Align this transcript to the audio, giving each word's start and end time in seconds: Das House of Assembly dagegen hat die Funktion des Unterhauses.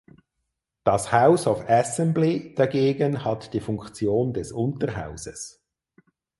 Das 0.83 1.11
House 1.11 1.45
of 1.45 1.69
Assembly 1.69 2.55
dagegen 2.55 3.23
hat 3.23 3.53
die 3.53 3.59
Funktion 3.59 4.33
des 4.33 4.51
Unterhauses. 4.51 5.63